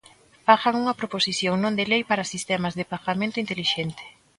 Fagan 0.47 0.75
unha 0.81 0.97
proposición 0.99 1.55
non 1.59 1.73
de 1.79 1.85
lei 1.91 2.01
para 2.09 2.29
sistemas 2.33 2.73
de 2.79 2.89
pagamento 2.93 3.41
intelixente. 3.43 4.03